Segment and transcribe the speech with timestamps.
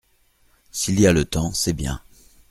[0.71, 2.01] S’il y a le temps c’est bien.